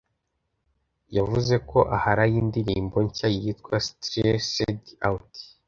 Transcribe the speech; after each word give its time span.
yavuze 1.17 1.55
ko 1.69 1.79
aharaye 1.97 2.35
indirimbo 2.43 2.97
nshya 3.07 3.27
yitwa 3.37 3.75
stressed 3.87 4.83
out 5.07 5.31